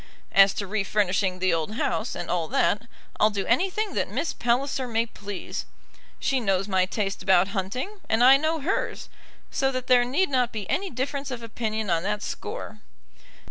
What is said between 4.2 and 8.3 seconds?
Palliser may please. She knows my taste about hunting, and